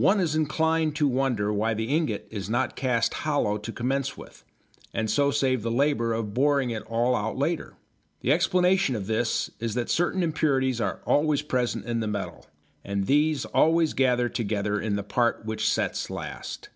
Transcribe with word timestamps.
One 0.00 0.18
is 0.18 0.34
inclined 0.34 0.96
to 0.96 1.06
wonder 1.06 1.52
why 1.52 1.72
the 1.72 1.84
ingot 1.84 2.26
is 2.32 2.50
not 2.50 2.74
cast 2.74 3.14
hollow 3.14 3.58
to 3.58 3.72
commence 3.72 4.16
with, 4.18 4.42
and 4.92 5.08
so 5.08 5.30
save 5.30 5.62
the 5.62 5.70
labour 5.70 6.14
of 6.14 6.34
boring 6.34 6.70
it 6.70 6.82
all 6.86 7.14
out 7.14 7.38
later. 7.38 7.76
The 8.22 8.32
explanation 8.32 8.96
of 8.96 9.06
this 9.06 9.52
is 9.60 9.74
that 9.74 9.88
certain 9.88 10.24
impurities 10.24 10.80
are 10.80 11.00
always 11.06 11.42
present 11.42 11.84
in 11.84 12.00
the 12.00 12.08
metal 12.08 12.46
and 12.82 13.06
these 13.06 13.44
always 13.44 13.92
gather 13.94 14.28
together 14.28 14.80
in 14.80 14.96
the 14.96 15.04
part 15.04 15.44
which 15.44 15.70
sets 15.70 16.10
last. 16.10 16.70